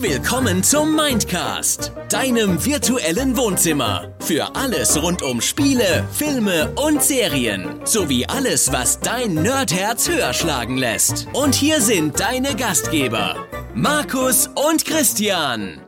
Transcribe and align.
Willkommen 0.00 0.62
zum 0.62 0.94
Mindcast, 0.94 1.90
deinem 2.08 2.64
virtuellen 2.64 3.36
Wohnzimmer. 3.36 4.14
Für 4.20 4.54
alles 4.54 5.02
rund 5.02 5.22
um 5.22 5.40
Spiele, 5.40 6.06
Filme 6.12 6.72
und 6.76 7.02
Serien. 7.02 7.84
Sowie 7.84 8.24
alles, 8.24 8.70
was 8.72 9.00
dein 9.00 9.34
Nerdherz 9.34 10.08
höher 10.08 10.32
schlagen 10.34 10.76
lässt. 10.76 11.26
Und 11.32 11.56
hier 11.56 11.80
sind 11.80 12.20
deine 12.20 12.54
Gastgeber, 12.54 13.44
Markus 13.74 14.48
und 14.48 14.84
Christian. 14.84 15.80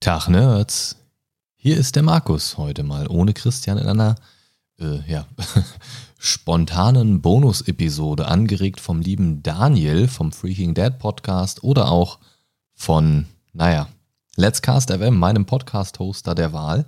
Tag 0.00 0.28
Nerds. 0.28 0.96
Hier 1.56 1.78
ist 1.78 1.96
der 1.96 2.02
Markus 2.02 2.58
heute 2.58 2.82
mal 2.82 3.06
ohne 3.08 3.32
Christian 3.32 3.78
in 3.78 3.86
einer 3.86 4.16
äh, 4.78 5.00
ja, 5.10 5.26
spontanen 6.22 7.22
Bonus-Episode, 7.22 8.28
angeregt 8.28 8.78
vom 8.78 9.00
lieben 9.00 9.42
Daniel 9.42 10.06
vom 10.06 10.32
Freaking 10.32 10.74
Dead 10.74 10.98
Podcast 10.98 11.64
oder 11.64 11.90
auch 11.90 12.18
von, 12.74 13.24
naja, 13.54 13.88
Let's 14.36 14.60
Cast 14.60 14.92
FM, 14.92 15.16
meinem 15.16 15.46
Podcast-Hoster 15.46 16.34
der 16.34 16.52
Wahl. 16.52 16.84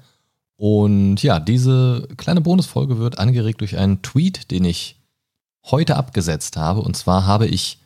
Und 0.57 1.23
ja, 1.23 1.41
diese 1.41 2.09
kleine 2.19 2.43
Bonusfolge 2.43 2.99
wird 2.99 3.19
angeregt 3.19 3.63
durch 3.63 3.79
einen 3.79 4.03
Tweet, 4.03 4.51
den 4.51 4.67
ich 4.67 5.01
heute 5.65 5.97
abgesetzt 5.97 6.59
habe. 6.59 6.83
Und 6.83 6.95
zwar 6.95 7.27
habe 7.27 7.47
ich 7.47 7.79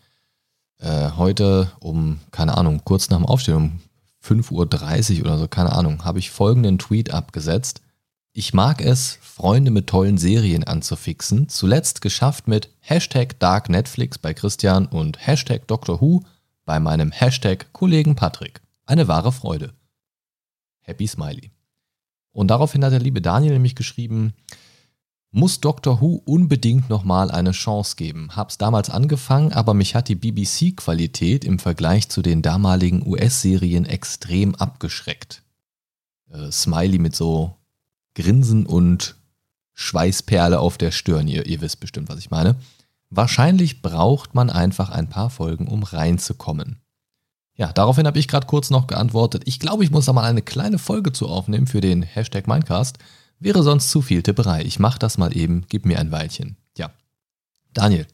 äh, 0.78 1.12
heute 1.12 1.70
um, 1.78 2.18
keine 2.32 2.58
Ahnung, 2.58 2.80
kurz 2.82 3.08
nach 3.08 3.18
dem 3.18 3.26
Aufstehen, 3.26 3.54
um 3.54 3.80
5.30 4.24 5.18
Uhr 5.20 5.26
oder 5.26 5.38
so, 5.38 5.46
keine 5.46 5.70
Ahnung, 5.72 6.04
habe 6.04 6.18
ich 6.18 6.32
folgenden 6.32 6.78
Tweet 6.78 7.14
abgesetzt. 7.14 7.82
Ich 8.38 8.52
mag 8.52 8.82
es, 8.82 9.18
Freunde 9.22 9.70
mit 9.70 9.86
tollen 9.86 10.18
Serien 10.18 10.62
anzufixen. 10.62 11.48
Zuletzt 11.48 12.02
geschafft 12.02 12.48
mit 12.48 12.68
Hashtag 12.80 13.40
Dark 13.40 13.70
Netflix 13.70 14.18
bei 14.18 14.34
Christian 14.34 14.84
und 14.84 15.26
Hashtag 15.26 15.66
Doctor 15.66 16.02
Who 16.02 16.20
bei 16.66 16.78
meinem 16.78 17.12
Hashtag 17.12 17.72
Kollegen 17.72 18.14
Patrick. 18.14 18.60
Eine 18.84 19.08
wahre 19.08 19.32
Freude. 19.32 19.72
Happy 20.82 21.06
Smiley. 21.06 21.50
Und 22.30 22.48
daraufhin 22.48 22.84
hat 22.84 22.92
der 22.92 23.00
liebe 23.00 23.22
Daniel 23.22 23.54
nämlich 23.54 23.74
geschrieben, 23.74 24.34
muss 25.30 25.60
Doctor 25.60 26.02
Who 26.02 26.20
unbedingt 26.26 26.90
nochmal 26.90 27.30
eine 27.30 27.52
Chance 27.52 27.96
geben. 27.96 28.36
Hab's 28.36 28.58
damals 28.58 28.90
angefangen, 28.90 29.54
aber 29.54 29.72
mich 29.72 29.94
hat 29.94 30.08
die 30.08 30.14
BBC-Qualität 30.14 31.42
im 31.46 31.58
Vergleich 31.58 32.10
zu 32.10 32.20
den 32.20 32.42
damaligen 32.42 33.02
US-Serien 33.06 33.86
extrem 33.86 34.54
abgeschreckt. 34.54 35.42
Äh, 36.30 36.52
Smiley 36.52 36.98
mit 36.98 37.16
so 37.16 37.56
Grinsen 38.16 38.66
und 38.66 39.14
Schweißperle 39.74 40.58
auf 40.58 40.78
der 40.78 40.90
Stirn. 40.90 41.28
Ihr, 41.28 41.46
ihr 41.46 41.60
wisst 41.60 41.78
bestimmt, 41.80 42.08
was 42.08 42.18
ich 42.18 42.30
meine. 42.30 42.56
Wahrscheinlich 43.10 43.82
braucht 43.82 44.34
man 44.34 44.50
einfach 44.50 44.90
ein 44.90 45.08
paar 45.08 45.30
Folgen, 45.30 45.68
um 45.68 45.84
reinzukommen. 45.84 46.80
Ja, 47.54 47.72
daraufhin 47.72 48.06
habe 48.06 48.18
ich 48.18 48.26
gerade 48.26 48.46
kurz 48.46 48.70
noch 48.70 48.86
geantwortet. 48.86 49.42
Ich 49.46 49.60
glaube, 49.60 49.84
ich 49.84 49.90
muss 49.90 50.06
da 50.06 50.12
mal 50.12 50.24
eine 50.24 50.42
kleine 50.42 50.78
Folge 50.78 51.12
zu 51.12 51.28
aufnehmen 51.28 51.66
für 51.66 51.80
den 51.80 52.02
Hashtag 52.02 52.48
Minecast. 52.48 52.98
Wäre 53.38 53.62
sonst 53.62 53.90
zu 53.90 54.02
viel 54.02 54.22
Tipperei. 54.22 54.62
Ich 54.62 54.78
mache 54.78 54.98
das 54.98 55.18
mal 55.18 55.36
eben, 55.36 55.64
gib 55.68 55.86
mir 55.86 55.98
ein 55.98 56.10
Weilchen. 56.10 56.56
Ja. 56.76 56.90
Daniel. 57.72 58.06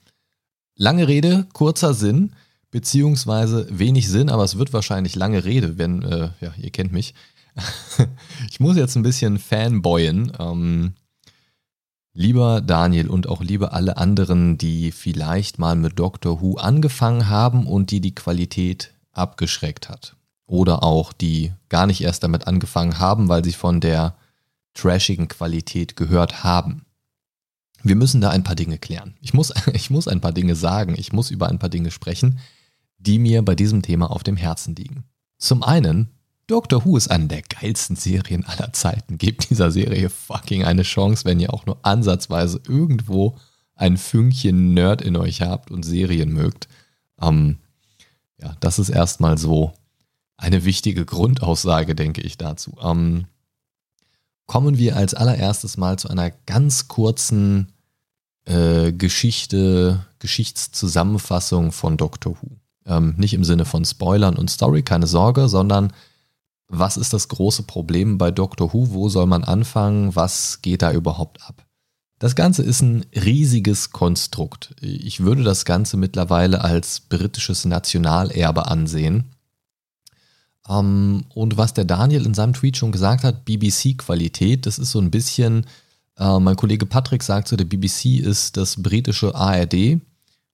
Lange 0.75 1.07
Rede, 1.07 1.47
kurzer 1.53 1.95
Sinn, 1.95 2.33
beziehungsweise 2.71 3.67
wenig 3.71 4.09
Sinn, 4.09 4.31
aber 4.31 4.43
es 4.43 4.59
wird 4.59 4.73
wahrscheinlich 4.73 5.15
lange 5.15 5.45
Rede, 5.45 5.79
wenn, 5.79 6.03
äh, 6.03 6.31
ja, 6.41 6.53
ihr 6.57 6.71
kennt 6.71 6.93
mich. 6.93 7.15
ich 8.51 8.61
muss 8.61 8.77
jetzt 8.77 8.97
ein 8.97 9.03
bisschen 9.03 9.39
fanboyen. 9.39 10.33
Ähm, 10.39 10.95
lieber 12.15 12.61
Daniel 12.61 13.09
und 13.09 13.29
auch 13.29 13.43
lieber 13.43 13.73
alle 13.73 13.97
anderen, 13.97 14.59
die 14.59 14.93
vielleicht 14.93 15.59
mal 15.59 15.77
mit 15.77 15.99
Doctor 15.99 16.41
Who 16.41 16.57
angefangen 16.57 17.29
haben 17.29 17.67
und 17.67 17.91
die 17.91 18.01
die 18.01 18.15
Qualität 18.15 18.95
abgeschreckt 19.13 19.89
hat. 19.89 20.17
Oder 20.47 20.83
auch 20.83 21.13
die 21.13 21.53
gar 21.69 21.87
nicht 21.87 22.03
erst 22.03 22.25
damit 22.25 22.47
angefangen 22.47 22.99
haben, 22.99 23.29
weil 23.29 23.45
sie 23.45 23.53
von 23.53 23.81
der 23.81 24.17
trashigen 24.75 25.29
Qualität 25.29 25.97
gehört 25.97 26.45
haben. 26.45 26.85
Wir 27.83 27.97
müssen 27.97 28.21
da 28.21 28.31
ein 28.31 28.45
paar 28.45 28.55
Dinge 28.55 28.79
klären. 28.79 29.17
Ich 29.21 29.35
muss, 29.35 29.53
ich 29.73 29.91
muss 29.91 30.09
ein 30.09 30.21
paar 30.21 30.33
Dinge 30.33 30.55
sagen, 30.55 30.95
ich 30.97 31.13
muss 31.13 31.31
über 31.31 31.49
ein 31.49 31.59
paar 31.59 31.71
Dinge 31.71 31.91
sprechen, 31.91 32.39
die 32.99 33.19
mir 33.19 33.43
bei 33.43 33.55
diesem 33.55 33.83
Thema 33.83 34.11
auf 34.11 34.23
dem 34.23 34.37
Herzen 34.37 34.75
liegen. 34.75 35.05
Zum 35.39 35.63
einen 35.63 36.11
Doctor 36.53 36.85
Who 36.85 36.99
ist 36.99 37.11
eine 37.11 37.29
der 37.29 37.41
geilsten 37.41 37.97
Serien 37.97 38.45
aller 38.45 38.75
Zeiten. 38.75 39.17
Gebt 39.17 39.49
dieser 39.49 39.71
Serie 39.71 40.11
fucking 40.11 40.65
eine 40.65 40.83
Chance, 40.83 41.25
wenn 41.25 41.41
ihr 41.41 41.55
auch 41.55 41.65
nur 41.65 41.79
ansatzweise 41.81 42.61
irgendwo 42.69 43.39
ein 43.75 43.97
Fünkchen 43.97 44.75
Nerd 44.75 45.01
in 45.01 45.17
euch 45.17 45.41
habt 45.41 45.71
und 45.71 45.83
Serien 45.83 46.31
mögt. 46.31 46.69
Ähm, 47.23 47.57
ja, 48.39 48.55
das 48.61 48.79
ist 48.79 48.91
erstmal 48.91 49.39
so 49.39 49.73
eine 50.37 50.67
wichtige 50.67 51.07
Grundaussage, 51.07 51.95
denke 51.95 52.21
ich 52.21 52.37
dazu. 52.37 52.77
Ähm, 52.83 53.25
kommen 54.45 54.77
wir 54.77 54.97
als 54.97 55.15
allererstes 55.15 55.79
mal 55.79 55.99
zu 55.99 56.11
einer 56.11 56.33
ganz 56.45 56.87
kurzen 56.87 57.73
äh, 58.45 58.93
Geschichte, 58.93 60.05
Geschichtszusammenfassung 60.19 61.73
von 61.73 61.97
Doctor 61.97 62.37
Who. 62.43 62.49
Ähm, 62.85 63.15
nicht 63.17 63.33
im 63.33 63.45
Sinne 63.45 63.65
von 63.65 63.87
Spoilern 63.87 64.37
und 64.37 64.51
Story, 64.51 64.83
keine 64.83 65.07
Sorge, 65.07 65.49
sondern 65.49 65.95
was 66.73 66.97
ist 66.97 67.13
das 67.13 67.29
große 67.29 67.65
Problem 67.65 68.17
bei 68.17 68.31
Doctor 68.31 68.73
Who, 68.73 68.91
wo 68.93 69.11
soll 69.11 69.27
man 69.27 69.45
anfangen, 69.45 70.17
was 70.17 70.63
geht 70.63 70.81
da 70.81 70.91
überhaupt 70.91 71.47
ab. 71.47 71.67
Das 72.19 72.35
Ganze 72.35 72.63
ist 72.63 72.81
ein 72.81 73.05
riesiges 73.15 73.91
Konstrukt. 73.91 74.75
Ich 74.81 75.21
würde 75.21 75.43
das 75.43 75.67
Ganze 75.67 75.99
mittlerweile 75.99 76.63
als 76.63 77.01
britisches 77.01 77.67
Nationalerbe 77.67 78.69
ansehen. 78.69 79.35
Ähm, 80.67 81.25
und 81.35 81.59
was 81.59 81.75
der 81.75 81.85
Daniel 81.85 82.25
in 82.25 82.33
seinem 82.33 82.55
Tweet 82.55 82.79
schon 82.79 82.93
gesagt 82.93 83.23
hat, 83.23 83.45
BBC-Qualität, 83.45 84.65
das 84.65 84.79
ist 84.79 84.93
so 84.93 85.01
ein 85.01 85.11
bisschen, 85.11 85.67
äh, 86.17 86.39
mein 86.39 86.57
Kollege 86.57 86.87
Patrick 86.87 87.23
sagt 87.23 87.49
so, 87.49 87.57
der 87.57 87.67
BBC 87.67 88.19
ist 88.19 88.57
das 88.57 88.83
britische 88.83 89.35
ARD. 89.35 90.01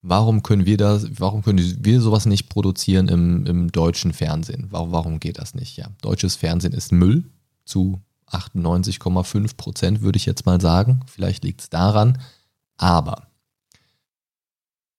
Warum 0.02 0.42
können 0.42 0.64
wir 0.64 0.76
das, 0.76 1.08
warum 1.18 1.42
können 1.42 1.84
wir 1.84 2.00
sowas 2.00 2.24
nicht 2.24 2.48
produzieren 2.48 3.08
im, 3.08 3.46
im 3.46 3.72
deutschen 3.72 4.12
Fernsehen? 4.12 4.68
Warum, 4.70 4.92
warum 4.92 5.20
geht 5.20 5.38
das 5.38 5.54
nicht? 5.54 5.76
Ja, 5.76 5.88
deutsches 6.02 6.36
Fernsehen 6.36 6.72
ist 6.72 6.92
Müll 6.92 7.24
zu 7.64 8.00
98,5 8.30 9.56
Prozent, 9.56 10.00
würde 10.02 10.16
ich 10.16 10.26
jetzt 10.26 10.46
mal 10.46 10.60
sagen. 10.60 11.00
Vielleicht 11.06 11.44
liegt 11.44 11.62
es 11.62 11.70
daran. 11.70 12.18
Aber 12.76 13.26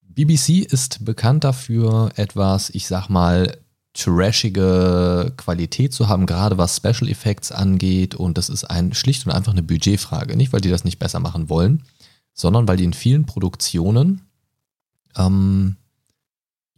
BBC 0.01 0.65
ist 0.69 1.05
bekannt 1.05 1.45
dafür, 1.45 2.11
etwas, 2.15 2.69
ich 2.71 2.87
sag 2.87 3.07
mal, 3.07 3.57
trashige 3.93 5.33
Qualität 5.37 5.93
zu 5.93 6.09
haben, 6.09 6.25
gerade 6.25 6.57
was 6.57 6.75
Special 6.75 7.09
Effects 7.09 7.51
angeht. 7.53 8.15
Und 8.15 8.37
das 8.37 8.49
ist 8.49 8.65
ein 8.65 8.93
schlicht 8.93 9.25
und 9.25 9.31
einfach 9.31 9.53
eine 9.53 9.63
Budgetfrage. 9.63 10.35
Nicht, 10.35 10.51
weil 10.51 10.61
die 10.61 10.69
das 10.69 10.83
nicht 10.83 10.99
besser 10.99 11.19
machen 11.19 11.47
wollen, 11.49 11.83
sondern 12.33 12.67
weil 12.67 12.77
die 12.77 12.83
in 12.83 12.93
vielen 12.93 13.25
Produktionen 13.25 14.28
ähm, 15.15 15.75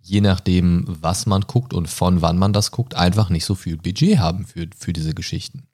je 0.02 0.22
nachdem, 0.22 0.86
was 0.88 1.26
man 1.26 1.42
guckt 1.42 1.74
und 1.74 1.90
von 1.90 2.22
wann 2.22 2.38
man 2.38 2.54
das 2.54 2.72
guckt, 2.72 2.96
einfach 2.96 3.30
nicht 3.30 3.46
so 3.46 3.56
viel 3.56 3.78
Budget 3.78 4.20
haben 4.20 4.46
für, 4.46 4.68
für 4.76 4.94
diese 4.94 5.14
Geschichten. 5.14 5.68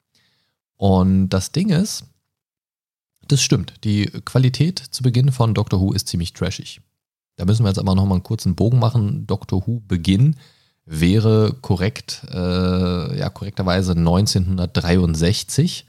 Und 0.76 1.30
das 1.30 1.50
Ding 1.52 1.70
ist, 1.70 2.04
das 3.26 3.42
stimmt, 3.42 3.84
die 3.84 4.06
Qualität 4.24 4.78
zu 4.78 5.02
Beginn 5.02 5.32
von 5.32 5.54
Doctor 5.54 5.80
Who 5.80 5.92
ist 5.92 6.08
ziemlich 6.08 6.32
trashig. 6.32 6.80
Da 7.36 7.44
müssen 7.44 7.64
wir 7.64 7.68
jetzt 7.68 7.78
aber 7.78 7.94
nochmal 7.94 8.16
einen 8.16 8.22
kurzen 8.22 8.54
Bogen 8.54 8.78
machen. 8.78 9.26
Doctor 9.26 9.66
Who 9.66 9.80
Beginn 9.86 10.36
wäre 10.84 11.54
korrekt, 11.60 12.22
äh, 12.30 13.18
ja, 13.18 13.28
korrekterweise 13.28 13.92
1963. 13.92 15.86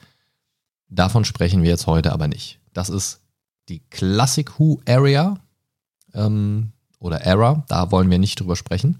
Davon 0.89 1.23
sprechen 1.25 1.63
wir 1.63 1.69
jetzt 1.69 1.87
heute 1.87 2.11
aber 2.11 2.27
nicht. 2.27 2.59
Das 2.73 2.89
ist 2.89 3.21
die 3.69 3.79
Classic 3.89 4.59
Who 4.59 4.81
Area, 4.87 5.39
ähm, 6.13 6.71
oder 6.99 7.21
Era, 7.21 7.63
da 7.67 7.91
wollen 7.91 8.09
wir 8.09 8.19
nicht 8.19 8.39
drüber 8.39 8.55
sprechen. 8.55 8.99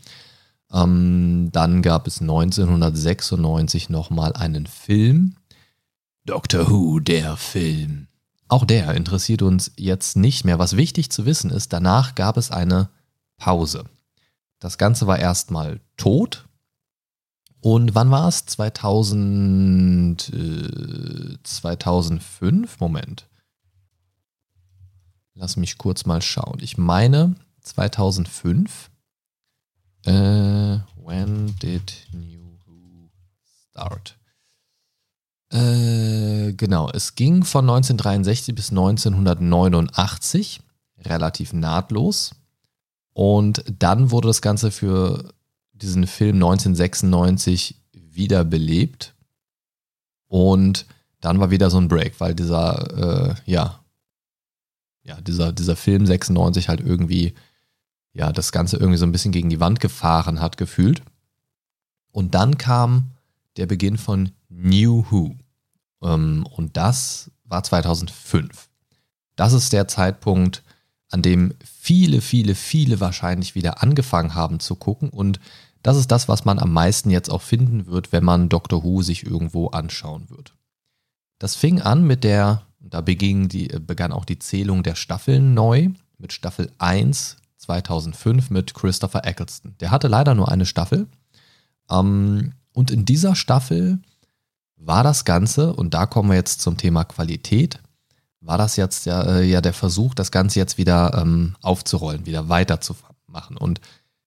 Ähm, 0.72 1.50
dann 1.52 1.82
gab 1.82 2.08
es 2.08 2.22
1996 2.22 3.90
nochmal 3.90 4.34
einen 4.34 4.68
Film. 4.68 5.36
Doctor 6.26 6.70
Who, 6.70 7.00
der 7.00 7.38
Film. 7.38 8.08
Auch 8.48 8.66
der 8.66 8.94
interessiert 8.94 9.42
uns 9.42 9.72
jetzt 9.78 10.16
nicht 10.16 10.46
mehr. 10.46 10.60
Was 10.60 10.76
wichtig 10.76 11.12
zu 11.12 11.26
wissen 11.26 11.52
ist, 11.52 11.74
danach 11.74 12.16
gab 12.16 12.38
es 12.38 12.52
eine 12.52 12.90
Pause. 13.38 13.86
Das 14.60 14.78
Ganze 14.78 15.08
war 15.08 15.20
erstmal 15.20 15.80
tot. 15.98 16.46
Und 17.62 17.94
wann 17.96 18.10
war 18.12 18.28
es? 18.28 18.46
2000, 18.46 20.32
äh, 20.34 21.38
2005? 21.44 22.80
Moment. 22.80 23.28
Lass 25.40 25.56
mich 25.56 25.78
kurz 25.78 26.06
mal 26.06 26.22
schauen. 26.22 26.58
Ich 26.60 26.78
meine 26.78 27.34
2005. 27.62 28.90
Äh, 30.04 30.12
when 30.12 31.56
did 31.62 31.94
New 32.12 32.60
Who 32.66 33.10
start? 33.70 34.20
Äh, 35.50 36.52
genau, 36.58 36.90
es 36.90 37.16
ging 37.16 37.46
von 37.46 37.70
1963 37.70 38.54
bis 38.54 38.72
1989, 38.72 40.60
relativ 41.06 41.54
nahtlos. 41.54 42.36
Und 43.14 43.64
dann 43.80 44.12
wurde 44.12 44.28
das 44.28 44.42
Ganze 44.42 44.72
für 44.72 45.34
diesen 45.72 46.06
Film 46.06 46.36
1996 46.36 47.76
wiederbelebt. 47.94 49.16
Und 50.28 50.86
dann 51.22 51.40
war 51.40 51.50
wieder 51.50 51.70
so 51.70 51.78
ein 51.78 51.88
Break, 51.88 52.20
weil 52.20 52.36
dieser, 52.36 53.30
äh, 53.30 53.36
ja, 53.46 53.80
ja, 55.04 55.20
dieser, 55.22 55.52
dieser 55.52 55.76
Film 55.76 56.06
96 56.06 56.70
halt 56.70 56.82
irgendwie, 56.82 57.34
ja, 58.14 58.32
das 58.32 58.52
Ganze 58.52 58.78
irgendwie 58.78 58.98
so 58.98 59.06
ein 59.06 59.12
bisschen 59.12 59.32
gegen 59.32 59.50
die 59.50 59.60
Wand 59.60 59.80
gefahren 59.80 60.40
hat, 60.40 60.58
gefühlt. 60.58 61.02
Und 62.12 62.36
dann 62.36 62.58
kam 62.58 63.12
der 63.58 63.66
Beginn 63.66 63.98
von 63.98 64.32
New 64.50 65.06
Who. 65.10 65.36
Ähm, 66.02 66.46
und 66.46 66.78
das 66.78 67.32
war 67.44 67.64
2005. 67.64 68.70
Das 69.36 69.54
ist 69.54 69.74
der 69.74 69.88
Zeitpunkt, 69.88 70.64
an 71.10 71.22
dem 71.22 71.54
viele, 71.64 72.22
viele, 72.22 72.56
viele 72.56 73.00
wahrscheinlich 73.00 73.56
wieder 73.56 73.82
angefangen 73.82 74.36
haben 74.36 74.60
zu 74.60 74.76
gucken. 74.76 75.10
Und 75.10 75.40
das 75.82 75.98
ist 75.98 76.12
das, 76.12 76.28
was 76.28 76.46
man 76.46 76.60
am 76.60 76.74
meisten 76.74 77.10
jetzt 77.10 77.30
auch 77.30 77.42
finden 77.42 77.86
wird, 77.86 78.12
wenn 78.12 78.24
man 78.24 78.50
Doctor 78.50 78.84
Who 78.84 79.02
sich 79.02 79.26
irgendwo 79.26 79.68
anschauen 79.68 80.30
wird. 80.30 80.54
Das 81.40 81.56
fing 81.56 81.82
an 81.82 82.06
mit 82.06 82.24
der, 82.24 82.64
da 82.80 83.02
beging 83.02 83.50
die, 83.50 83.68
begann 83.68 84.12
auch 84.12 84.26
die 84.26 84.40
Zählung 84.40 84.84
der 84.84 84.96
Staffeln 84.96 85.54
neu, 85.54 85.90
mit 86.18 86.34
Staffel 86.34 86.72
1 86.78 87.38
2005 87.58 88.50
mit 88.50 88.74
Christopher 88.74 89.26
Eccleston. 89.26 89.76
Der 89.80 89.92
hatte 89.92 90.08
leider 90.08 90.34
nur 90.34 90.50
eine 90.50 90.66
Staffel. 90.66 91.08
Ähm, 91.90 92.54
und 92.74 92.92
in 92.92 93.06
dieser 93.06 93.36
Staffel 93.36 94.00
war 94.76 95.04
das 95.04 95.26
Ganze, 95.26 95.74
und 95.74 95.94
da 95.94 96.06
kommen 96.06 96.30
wir 96.30 96.36
jetzt 96.36 96.62
zum 96.62 96.78
Thema 96.78 97.04
Qualität, 97.04 97.80
war 98.42 98.58
das 98.58 98.78
jetzt 98.78 99.06
ja, 99.06 99.22
äh, 99.24 99.44
ja 99.44 99.62
der 99.62 99.74
Versuch, 99.74 100.14
das 100.14 100.32
Ganze 100.32 100.60
jetzt 100.60 100.78
wieder 100.78 101.20
ähm, 101.22 101.56
aufzurollen, 101.62 102.26
wieder 102.26 102.48
weiterzumachen. 102.48 103.58
Und 103.58 103.82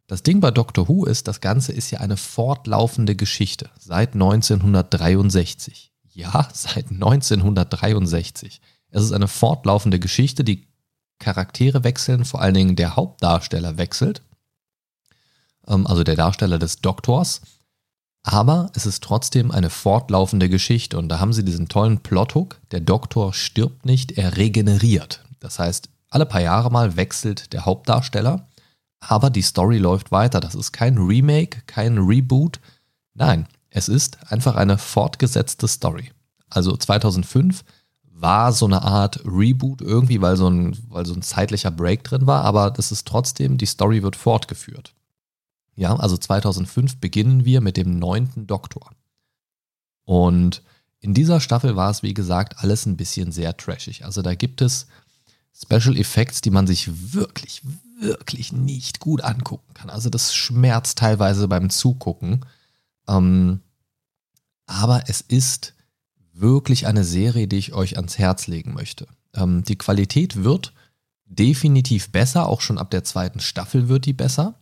das 0.07 0.23
Ding 0.23 0.41
bei 0.41 0.51
Doctor 0.51 0.89
Who 0.89 1.07
ist, 1.07 1.27
das 1.27 1.41
Ganze 1.41 1.73
ist 1.73 1.91
ja 1.91 2.01
eine 2.01 2.19
fortlaufende 2.19 3.17
Geschichte 3.17 3.71
seit 3.79 4.13
1963. 4.13 5.92
Ja, 6.15 6.49
seit 6.53 6.91
1963. 6.91 8.61
Es 8.91 9.03
ist 9.03 9.13
eine 9.13 9.29
fortlaufende 9.29 9.99
Geschichte, 9.99 10.45
die 10.45 10.67
Charaktere 11.19 11.85
wechseln, 11.85 12.25
vor 12.25 12.41
allen 12.41 12.55
Dingen 12.55 12.77
der 12.77 12.97
Hauptdarsteller 12.97 13.79
wechselt, 13.79 14.23
ähm, 15.67 15.87
also 15.87 16.05
der 16.05 16.17
Darsteller 16.17 16.59
des 16.59 16.81
Doktors. 16.81 17.43
Aber 18.25 18.71
es 18.75 18.87
ist 18.87 19.03
trotzdem 19.03 19.51
eine 19.51 19.71
fortlaufende 19.71 20.49
Geschichte 20.49 20.97
und 20.99 21.09
da 21.09 21.19
haben 21.19 21.33
sie 21.33 21.45
diesen 21.45 21.69
tollen 21.69 22.01
Plothook. 22.01 22.61
Der 22.71 22.81
Doktor 22.81 23.35
stirbt 23.35 23.85
nicht, 23.85 24.13
er 24.13 24.37
regeneriert. 24.37 25.25
Das 25.41 25.59
heißt, 25.59 25.89
alle 26.09 26.27
paar 26.27 26.41
Jahre 26.41 26.71
mal 26.71 26.97
wechselt 26.97 27.53
der 27.53 27.65
Hauptdarsteller, 27.65 28.47
aber 29.01 29.31
die 29.31 29.43
Story 29.43 29.79
läuft 29.79 30.13
weiter. 30.13 30.39
Das 30.39 30.55
ist 30.55 30.73
kein 30.73 30.99
Remake, 30.99 31.63
kein 31.67 31.99
Reboot. 31.99 32.61
Nein, 33.15 33.49
es 33.73 33.89
ist 33.89 34.31
einfach 34.31 34.57
eine 34.57 34.79
fortgesetzte 34.79 35.67
Story. 35.67 36.13
Also 36.49 36.77
2005 36.77 37.65
war 38.05 38.53
so 38.53 38.67
eine 38.67 38.83
Art 38.83 39.21
Reboot 39.25 39.81
irgendwie, 39.81 40.21
weil 40.21 40.37
so 40.37 40.49
ein, 40.49 40.77
weil 40.89 41.07
so 41.07 41.15
ein 41.15 41.23
zeitlicher 41.23 41.71
Break 41.71 42.05
drin 42.05 42.27
war, 42.27 42.45
aber 42.45 42.71
das 42.71 42.93
ist 42.93 43.07
trotzdem, 43.09 43.59
die 43.59 43.67
Story 43.67 44.03
wird 44.03 44.17
fortgeführt. 44.17 44.95
Ja, 45.75 45.97
also 45.97 46.17
2005 46.17 46.99
beginnen 46.99 47.45
wir 47.45 47.61
mit 47.61 47.77
dem 47.77 47.99
neunten 47.99 48.47
Doktor. 48.47 48.93
Und 50.05 50.63
in 51.01 51.15
dieser 51.15 51.41
Staffel 51.41 51.75
war 51.75 51.91
es, 51.91 52.03
wie 52.03 52.15
gesagt, 52.15 52.59
alles 52.59 52.87
ein 52.87 52.97
bisschen 52.97 53.33
sehr 53.33 53.57
trashig. 53.57 54.05
Also 54.05 54.23
da 54.23 54.35
gibt 54.35 54.61
es 54.61 54.87
Special 55.55 55.97
Effects, 55.97 56.43
die 56.43 56.51
man 56.51 56.67
sich 56.67 57.15
wirklich, 57.15 57.63
wirklich 58.01 58.53
nicht 58.53 59.01
gut 59.01 59.23
angucken 59.23 59.75
kann. 59.75 59.91
Also 59.91 60.11
das 60.11 60.35
schmerzt 60.35 60.99
teilweise 60.99 61.49
beim 61.49 61.71
Zugucken. 61.71 62.45
Ähm, 63.09 63.61
aber 64.67 65.05
es 65.09 65.21
ist 65.21 65.75
wirklich 66.33 66.87
eine 66.87 67.05
Serie, 67.05 67.47
die 67.47 67.59
ich 67.59 67.73
euch 67.75 67.97
ans 67.97 68.19
Herz 68.19 68.47
legen 68.47 68.73
möchte. 68.75 69.07
Ähm, 69.35 69.65
die 69.65 69.77
Qualität 69.77 70.45
wird 70.45 70.73
definitiv 71.25 72.11
besser, 72.11 72.47
auch 72.47 72.61
schon 72.61 72.79
ab 72.79 72.91
der 72.91 73.05
zweiten 73.05 73.41
Staffel 73.41 73.89
wird 73.89 74.07
die 74.07 74.13
besser. 74.13 74.55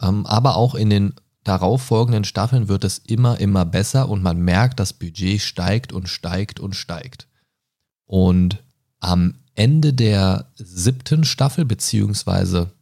Ähm, 0.00 0.26
aber 0.26 0.56
auch 0.56 0.74
in 0.74 0.90
den 0.90 1.14
darauffolgenden 1.44 2.24
Staffeln 2.24 2.68
wird 2.68 2.84
es 2.84 2.98
immer, 2.98 3.38
immer 3.38 3.64
besser 3.64 4.08
und 4.08 4.22
man 4.22 4.38
merkt, 4.38 4.80
das 4.80 4.92
Budget 4.92 5.40
steigt 5.40 5.92
und 5.92 6.08
steigt 6.08 6.60
und 6.60 6.74
steigt. 6.74 7.28
Und 8.04 8.62
am 9.00 9.36
Ende 9.54 9.94
der 9.94 10.52
siebten 10.56 11.24
Staffel, 11.24 11.64
beziehungsweise 11.64 12.72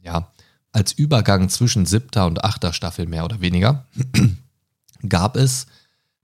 ja, 0.00 0.30
als 0.74 0.92
Übergang 0.92 1.48
zwischen 1.48 1.86
siebter 1.86 2.26
und 2.26 2.42
achter 2.42 2.72
Staffel 2.72 3.06
mehr 3.06 3.24
oder 3.24 3.40
weniger, 3.40 3.86
gab 5.08 5.36
es 5.36 5.66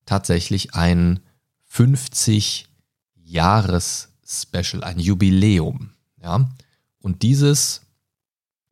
tatsächlich 0.06 0.74
ein 0.74 1.20
50 1.66 2.68
Jahres 3.14 4.08
Special, 4.26 4.82
ein 4.82 4.98
Jubiläum. 4.98 5.90
Ja? 6.20 6.50
Und 7.00 7.22
dieses 7.22 7.82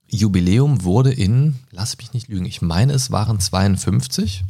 Jubiläum 0.09 0.83
wurde 0.83 1.13
in, 1.13 1.61
lass 1.71 1.97
mich 1.99 2.13
nicht 2.13 2.27
lügen, 2.27 2.45
ich 2.45 2.61
meine, 2.61 2.93
es 2.93 3.13
waren 3.13 3.39
52. 3.39 4.45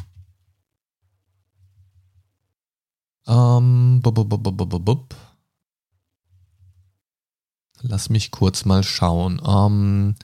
Ähm, 3.26 4.00
bub, 4.02 4.14
bub, 4.14 4.84
bub, 4.84 5.14
Lass 7.82 8.08
mich 8.08 8.30
kurz 8.30 8.64
mal 8.64 8.82
schauen. 8.82 9.42
Ähm, 9.46 10.14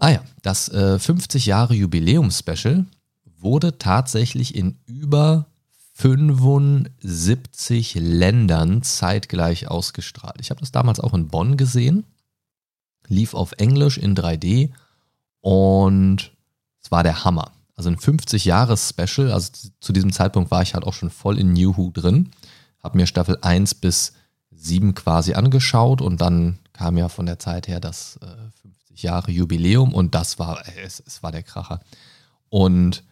ah 0.00 0.10
ja, 0.10 0.22
das 0.42 0.68
äh, 0.68 0.98
50 0.98 1.46
Jahre 1.46 1.74
Jubiläum-Special 1.74 2.84
wurde 3.38 3.78
tatsächlich 3.78 4.54
in 4.54 4.78
über 4.86 5.46
75 5.94 7.94
Ländern 7.94 8.82
zeitgleich 8.82 9.68
ausgestrahlt. 9.68 10.40
Ich 10.40 10.50
habe 10.50 10.60
das 10.60 10.72
damals 10.72 11.00
auch 11.00 11.14
in 11.14 11.28
Bonn 11.28 11.56
gesehen 11.56 12.04
lief 13.10 13.34
auf 13.34 13.52
Englisch 13.58 13.98
in 13.98 14.16
3D 14.16 14.70
und 15.40 16.32
es 16.82 16.90
war 16.90 17.02
der 17.02 17.24
Hammer. 17.24 17.50
Also 17.76 17.90
ein 17.90 17.96
50-Jahres-Special, 17.96 19.32
also 19.32 19.50
zu 19.80 19.92
diesem 19.92 20.12
Zeitpunkt 20.12 20.50
war 20.50 20.62
ich 20.62 20.74
halt 20.74 20.84
auch 20.84 20.94
schon 20.94 21.10
voll 21.10 21.38
in 21.38 21.52
New 21.52 21.76
Who 21.76 21.90
drin, 21.92 22.30
habe 22.82 22.96
mir 22.96 23.06
Staffel 23.06 23.36
1 23.42 23.74
bis 23.74 24.14
7 24.52 24.94
quasi 24.94 25.34
angeschaut 25.34 26.00
und 26.00 26.20
dann 26.20 26.58
kam 26.72 26.96
ja 26.96 27.08
von 27.08 27.26
der 27.26 27.38
Zeit 27.38 27.68
her 27.68 27.80
das 27.80 28.18
äh, 28.22 28.59
50 28.59 28.59
Jahre 29.02 29.30
Jubiläum 29.30 29.94
und 29.94 30.14
das 30.14 30.38
war, 30.38 30.62
es, 30.84 31.02
es 31.06 31.22
war 31.22 31.32
der 31.32 31.42
Kracher. 31.42 31.80
Und 32.48 33.04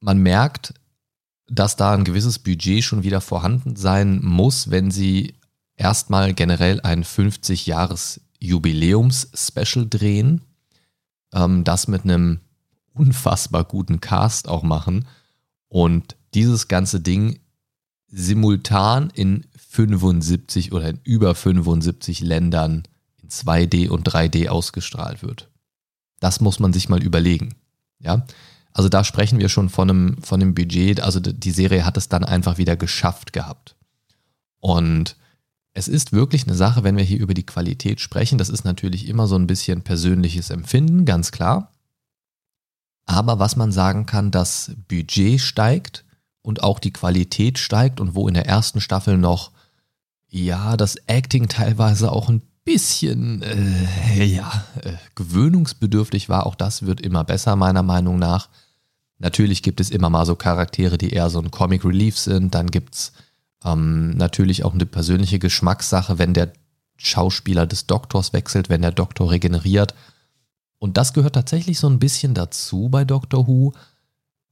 man 0.00 0.18
merkt, 0.18 0.74
dass 1.48 1.76
da 1.76 1.92
ein 1.92 2.04
gewisses 2.04 2.38
Budget 2.38 2.82
schon 2.82 3.02
wieder 3.02 3.20
vorhanden 3.20 3.76
sein 3.76 4.20
muss, 4.22 4.70
wenn 4.70 4.90
sie 4.90 5.34
erstmal 5.76 6.34
generell 6.34 6.80
ein 6.80 7.04
50 7.04 7.66
Jahres 7.66 8.20
Jubiläums-Special 8.40 9.88
drehen, 9.88 10.42
ähm, 11.32 11.64
das 11.64 11.88
mit 11.88 12.04
einem 12.04 12.40
unfassbar 12.92 13.64
guten 13.64 14.00
Cast 14.00 14.48
auch 14.48 14.62
machen 14.62 15.06
und 15.68 16.16
dieses 16.34 16.68
ganze 16.68 17.00
Ding 17.00 17.40
simultan 18.08 19.10
in 19.14 19.46
75 19.56 20.72
oder 20.72 20.88
in 20.90 21.00
über 21.04 21.34
75 21.34 22.20
Ländern 22.20 22.84
in 23.26 23.28
2D 23.28 23.88
und 23.88 24.08
3D 24.08 24.48
ausgestrahlt 24.48 25.22
wird. 25.22 25.50
Das 26.20 26.40
muss 26.40 26.60
man 26.60 26.72
sich 26.72 26.88
mal 26.88 27.02
überlegen. 27.02 27.54
Ja, 27.98 28.24
also 28.72 28.88
da 28.88 29.04
sprechen 29.04 29.38
wir 29.38 29.48
schon 29.48 29.68
von 29.68 29.90
einem, 29.90 30.22
von 30.22 30.40
einem 30.40 30.54
Budget. 30.54 31.00
Also 31.00 31.20
die 31.20 31.50
Serie 31.50 31.84
hat 31.84 31.96
es 31.96 32.08
dann 32.08 32.24
einfach 32.24 32.58
wieder 32.58 32.76
geschafft 32.76 33.32
gehabt. 33.32 33.76
Und 34.60 35.16
es 35.72 35.88
ist 35.88 36.12
wirklich 36.12 36.46
eine 36.46 36.54
Sache, 36.54 36.84
wenn 36.84 36.96
wir 36.96 37.04
hier 37.04 37.18
über 37.18 37.34
die 37.34 37.46
Qualität 37.46 38.00
sprechen. 38.00 38.38
Das 38.38 38.48
ist 38.48 38.64
natürlich 38.64 39.08
immer 39.08 39.26
so 39.26 39.36
ein 39.36 39.46
bisschen 39.46 39.82
persönliches 39.82 40.50
Empfinden, 40.50 41.04
ganz 41.04 41.32
klar. 41.32 41.72
Aber 43.06 43.38
was 43.38 43.56
man 43.56 43.72
sagen 43.72 44.06
kann, 44.06 44.30
das 44.30 44.72
Budget 44.88 45.40
steigt 45.40 46.04
und 46.42 46.62
auch 46.62 46.78
die 46.78 46.92
Qualität 46.92 47.58
steigt 47.58 48.00
und 48.00 48.14
wo 48.14 48.26
in 48.28 48.34
der 48.34 48.46
ersten 48.46 48.80
Staffel 48.80 49.16
noch, 49.16 49.52
ja, 50.28 50.76
das 50.76 50.96
Acting 51.06 51.48
teilweise 51.48 52.10
auch 52.10 52.28
ein 52.28 52.42
bisschen, 52.66 53.42
äh, 53.42 54.24
ja, 54.24 54.64
äh, 54.82 54.92
gewöhnungsbedürftig 55.14 56.28
war, 56.28 56.46
auch 56.46 56.56
das 56.56 56.84
wird 56.84 57.00
immer 57.00 57.24
besser, 57.24 57.56
meiner 57.56 57.82
Meinung 57.82 58.18
nach. 58.18 58.48
Natürlich 59.18 59.62
gibt 59.62 59.80
es 59.80 59.88
immer 59.88 60.10
mal 60.10 60.26
so 60.26 60.34
Charaktere, 60.34 60.98
die 60.98 61.10
eher 61.10 61.30
so 61.30 61.38
ein 61.40 61.50
Comic 61.50 61.84
Relief 61.84 62.18
sind, 62.18 62.54
dann 62.54 62.66
gibt 62.66 62.96
es 62.96 63.12
ähm, 63.64 64.10
natürlich 64.16 64.64
auch 64.64 64.74
eine 64.74 64.84
persönliche 64.84 65.38
Geschmackssache, 65.38 66.18
wenn 66.18 66.34
der 66.34 66.52
Schauspieler 66.96 67.66
des 67.66 67.86
Doktors 67.86 68.32
wechselt, 68.32 68.68
wenn 68.68 68.82
der 68.82 68.92
Doktor 68.92 69.30
regeneriert. 69.30 69.94
Und 70.78 70.96
das 70.96 71.12
gehört 71.12 71.34
tatsächlich 71.34 71.78
so 71.78 71.88
ein 71.88 72.00
bisschen 72.00 72.34
dazu 72.34 72.88
bei 72.88 73.04
Doctor 73.04 73.46
Who. 73.46 73.74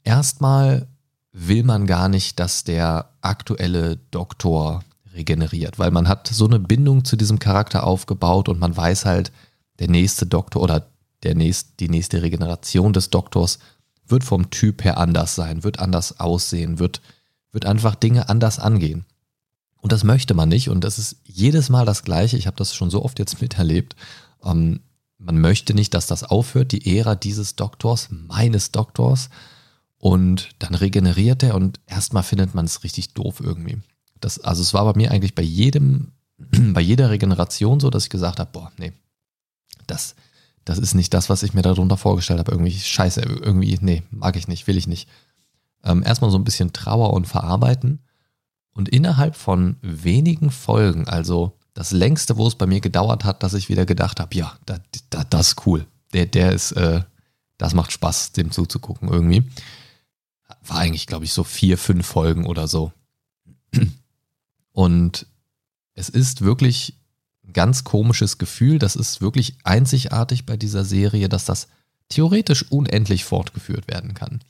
Erstmal 0.04 0.87
will 1.33 1.64
man 1.64 1.87
gar 1.87 2.09
nicht, 2.09 2.38
dass 2.38 2.62
der 2.62 3.11
aktuelle 3.23 3.97
Doktor 4.12 4.85
regeneriert, 5.14 5.78
weil 5.78 5.90
man 5.90 6.09
hat 6.09 6.28
so 6.28 6.47
eine 6.47 6.59
Bindung 6.59 7.04
zu 7.04 7.16
diesem 7.16 7.38
Charakter 7.38 7.85
aufgebaut 7.85 8.49
und 8.49 8.59
man 8.59 8.76
weiß 8.76 9.04
halt, 9.04 9.33
der 9.78 9.88
nächste 9.88 10.26
Doktor 10.26 10.62
oder 10.62 10.87
der 11.23 11.35
nächst, 11.35 11.80
die 11.80 11.88
nächste 11.88 12.23
Regeneration 12.23 12.92
des 12.92 13.11
Doktors 13.11 13.59
wird 14.06 14.25
vom 14.25 14.50
Typ 14.50 14.85
her 14.85 14.99
anders 14.99 15.35
sein, 15.35 15.64
wird 15.64 15.78
anders 15.78 16.21
aussehen, 16.21 16.78
wird, 16.78 17.00
wird 17.52 17.66
einfach 17.66 17.94
Dinge 17.94 18.28
anders 18.28 18.59
angehen. 18.59 19.06
Und 19.76 19.92
das 19.92 20.04
möchte 20.04 20.35
man 20.35 20.49
nicht 20.49 20.68
und 20.68 20.83
das 20.83 20.99
ist 20.99 21.16
jedes 21.25 21.68
Mal 21.68 21.85
das 21.85 22.04
Gleiche. 22.04 22.37
Ich 22.37 22.47
habe 22.47 22.56
das 22.56 22.75
schon 22.75 22.90
so 22.90 23.04
oft 23.04 23.18
jetzt 23.18 23.40
miterlebt. 23.40 23.97
Ähm, 24.44 24.80
man 25.18 25.40
möchte 25.40 25.75
nicht, 25.75 25.94
dass 25.94 26.06
das 26.06 26.25
aufhört, 26.25 26.73
die 26.73 26.99
Ära 26.99 27.14
dieses 27.14 27.56
Doktors, 27.56 28.09
meines 28.11 28.73
Doktors. 28.73 29.30
Und 29.97 30.50
dann 30.59 30.75
regeneriert 30.75 31.42
er 31.42 31.54
und 31.54 31.80
erstmal 31.87 32.23
findet 32.23 32.54
man 32.54 32.66
es 32.66 32.85
richtig 32.85 33.14
doof 33.14 33.40
irgendwie. 33.40 33.78
Das, 34.25 34.38
also 34.38 34.62
es 34.62 34.73
war 34.73 34.87
bei 34.87 34.97
mir 34.97 35.11
eigentlich 35.11 35.35
bei 35.35 35.43
jedem, 35.43 36.12
bei 36.38 36.81
jeder 36.81 37.11
Regeneration 37.11 37.78
so, 37.78 37.90
dass 37.90 38.04
ich 38.04 38.11
gesagt 38.11 38.40
habe, 38.40 38.50
boah, 38.50 38.73
nee, 38.78 38.95
das, 39.87 40.14
das 40.64 40.78
ist 40.78 40.95
nicht 40.95 41.12
das, 41.12 41.28
was 41.28 41.43
ich 41.43 41.52
mir 41.52 41.61
darunter 41.61 41.99
vorgestellt 41.99 42.38
habe. 42.38 42.52
Irgendwie 42.52 42.73
scheiße, 42.73 43.21
irgendwie, 43.21 43.78
nee, 43.83 44.02
mag 44.11 44.37
ich 44.37 44.49
nicht, 44.49 44.66
will 44.66 44.78
ich 44.78 44.87
nicht. 44.87 45.11
Ähm, 45.83 46.02
erstmal 46.02 46.31
so 46.31 46.38
ein 46.38 46.45
bisschen 46.45 46.73
Trauer 46.73 47.12
und 47.12 47.26
verarbeiten. 47.26 48.00
Und 48.73 48.88
innerhalb 48.88 49.37
von 49.37 49.76
wenigen 49.83 50.50
Folgen, 50.50 51.07
also 51.07 51.59
das 51.75 51.93
längste, 51.93 52.38
wo 52.38 52.47
es 52.47 52.54
bei 52.54 52.66
mir 52.66 52.81
gedauert 52.81 53.25
hat, 53.25 53.43
dass 53.43 53.52
ich 53.52 53.69
wieder 53.69 53.85
gedacht 53.85 54.21
habe, 54.21 54.35
ja, 54.35 54.57
da, 54.64 54.78
da, 55.11 55.25
das 55.25 55.49
ist 55.49 55.66
cool. 55.66 55.87
Der, 56.14 56.25
der 56.25 56.52
ist, 56.52 56.73
äh, 56.73 57.02
das 57.59 57.75
macht 57.75 57.93
Spaß, 57.93 58.33
dem 58.33 58.52
zuzugucken 58.52 59.11
irgendwie. 59.11 59.43
War 60.66 60.78
eigentlich, 60.78 61.07
glaube 61.07 61.26
ich, 61.26 61.35
so 61.35 61.45
vier, 61.45 61.76
fünf 61.76 62.07
Folgen 62.07 62.47
oder 62.47 62.69
so. 62.69 62.90
Und 64.75 65.26
es 65.95 66.09
ist 66.09 66.43
wirklich 66.43 66.99
ein 67.47 67.52
ganz 67.52 67.85
komisches 67.85 68.38
Gefühl. 68.38 68.81
Das 68.81 68.97
ist 68.97 69.21
wirklich 69.21 69.57
einzigartig 69.62 70.45
bei 70.45 70.57
dieser 70.57 70.85
Serie, 70.85 71.28
dass 71.28 71.45
das 71.45 71.69
theoretisch 72.09 72.71
unendlich 72.71 73.25
fortgeführt 73.25 73.88
werden 73.88 74.14
kann. 74.14 74.40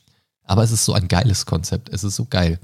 Aber 0.43 0.63
es 0.63 0.71
ist 0.71 0.83
so 0.83 0.93
ein 0.93 1.07
geiles 1.07 1.45
Konzept. 1.45 1.89
Es 1.89 2.03
ist 2.03 2.15
so 2.15 2.25
geil. 2.25 2.59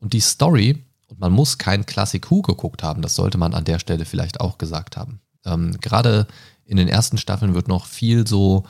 Und 0.00 0.14
die 0.14 0.20
Story, 0.20 0.82
und 1.08 1.20
man 1.20 1.30
muss 1.30 1.58
kein 1.58 1.84
Classic 1.84 2.28
Who 2.30 2.40
geguckt 2.40 2.82
haben, 2.82 3.02
das 3.02 3.14
sollte 3.14 3.36
man 3.36 3.52
an 3.54 3.64
der 3.64 3.78
Stelle 3.78 4.06
vielleicht 4.06 4.40
auch 4.40 4.56
gesagt 4.56 4.96
haben. 4.96 5.20
Ähm, 5.44 5.78
Gerade 5.82 6.26
in 6.64 6.78
den 6.78 6.88
ersten 6.88 7.18
Staffeln 7.18 7.54
wird 7.54 7.68
noch 7.68 7.84
viel 7.84 8.26
so 8.26 8.64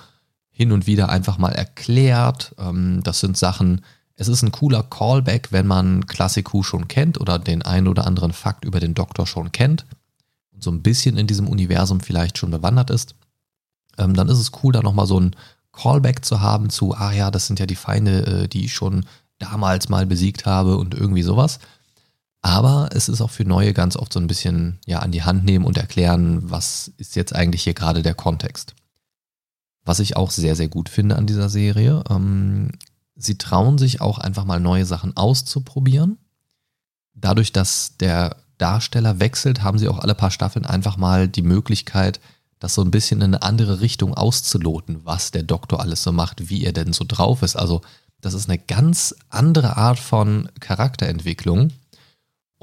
hin 0.51 0.73
und 0.73 0.89
wieder 0.89 1.09
einfach 1.09 1.39
mal 1.39 1.53
erklärt. 1.53 2.53
Ähm, 2.59 3.01
das 3.05 3.21
sind 3.21 3.37
Sachen, 3.37 3.85
es 4.17 4.29
ist 4.29 4.43
ein 4.43 4.53
cooler 4.53 4.83
Callback, 4.83 5.51
wenn 5.51 5.67
man 5.67 6.07
Classic 6.07 6.53
Who 6.53 6.63
schon 6.63 6.89
kennt 6.89 7.21
oder 7.21 7.39
den 7.39 7.63
einen 7.63 7.89
oder 7.89 8.07
anderen 8.07 8.33
Fakt 8.33 8.65
über 8.65 8.81
den 8.81 8.95
Doktor 8.95 9.27
schon 9.27 9.53
kennt 9.53 9.87
und 10.53 10.63
so 10.63 10.71
ein 10.71 10.83
bisschen 10.83 11.17
in 11.19 11.27
diesem 11.27 11.49
Universum 11.49 12.01
vielleicht 12.01 12.39
schon 12.39 12.51
bewandert 12.51 12.91
ist. 12.91 13.17
Ähm, 13.99 14.15
dann 14.15 14.29
ist 14.29 14.39
es 14.39 14.53
cool, 14.63 14.73
da 14.73 14.83
nochmal 14.83 15.07
so 15.07 15.19
ein 15.19 15.35
Callback 15.73 16.25
zu 16.25 16.41
haben 16.41 16.71
zu, 16.71 16.95
ah 16.95 17.13
ja, 17.13 17.31
das 17.31 17.49
sind 17.49 17.59
ja 17.59 17.67
die 17.67 17.75
Feinde, 17.75 18.45
äh, 18.45 18.49
die 18.49 18.65
ich 18.65 18.75
schon 18.75 19.05
damals 19.39 19.89
mal 19.89 20.07
besiegt 20.07 20.47
habe 20.47 20.77
und 20.77 20.95
irgendwie 20.95 21.23
sowas. 21.23 21.59
Aber 22.41 22.91
es 22.93 23.09
ist 23.09 23.21
auch 23.21 23.31
für 23.31 23.45
Neue 23.45 23.73
ganz 23.73 23.97
oft 23.97 24.13
so 24.13 24.21
ein 24.21 24.27
bisschen 24.27 24.79
ja 24.87 25.01
an 25.01 25.11
die 25.11 25.23
Hand 25.23 25.45
nehmen 25.45 25.65
und 25.65 25.79
erklären, 25.79 26.51
was 26.51 26.93
ist 26.99 27.17
jetzt 27.17 27.35
eigentlich 27.35 27.65
hier 27.65 27.75
gerade 27.75 28.03
der 28.03 28.15
Kontext. 28.15 28.75
Was 29.85 29.99
ich 29.99 30.17
auch 30.17 30.31
sehr, 30.31 30.55
sehr 30.55 30.69
gut 30.69 30.89
finde 30.89 31.17
an 31.17 31.27
dieser 31.27 31.49
Serie, 31.49 32.05
ähm, 32.09 32.71
sie 33.17 33.39
trauen 33.39 33.79
sich 33.79 34.01
auch 34.01 34.19
einfach 34.19 34.45
mal 34.45 34.61
neue 34.61 34.87
Sachen 34.87 35.17
auszuprobieren. 35.17 36.19
Dadurch, 37.15 37.53
dass 37.53 37.97
der 37.99 38.37
Darsteller 38.59 39.21
wechselt, 39.21 39.63
haben 39.63 39.79
sie 39.79 39.89
auch 39.89 39.99
alle 39.99 40.15
paar 40.15 40.31
Staffeln 40.31 40.67
einfach 40.67 40.97
mal 40.97 41.29
die 41.29 41.43
Möglichkeit, 41.43 42.21
das 42.59 42.75
so 42.75 42.83
ein 42.83 42.91
bisschen 42.91 43.21
in 43.21 43.35
eine 43.35 43.43
andere 43.43 43.81
Richtung 43.81 44.15
auszuloten, 44.15 45.05
was 45.05 45.31
der 45.31 45.43
Doktor 45.43 45.81
alles 45.81 46.03
so 46.03 46.13
macht, 46.13 46.49
wie 46.49 46.65
er 46.65 46.73
denn 46.73 46.93
so 46.93 47.05
drauf 47.07 47.43
ist. 47.43 47.57
Also 47.57 47.83
das 48.21 48.35
ist 48.35 48.49
eine 48.49 48.59
ganz 48.59 49.15
andere 49.29 49.77
Art 49.77 49.99
von 49.99 50.49
Charakterentwicklung 50.61 51.73